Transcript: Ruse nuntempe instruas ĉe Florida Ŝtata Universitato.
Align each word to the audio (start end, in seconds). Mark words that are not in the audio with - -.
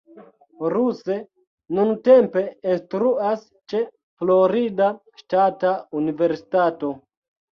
Ruse 0.73 1.17
nuntempe 1.79 2.41
instruas 2.71 3.43
ĉe 3.73 3.81
Florida 4.23 4.87
Ŝtata 5.23 5.75
Universitato. 6.01 6.91